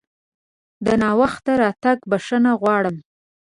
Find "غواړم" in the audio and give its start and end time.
2.61-2.95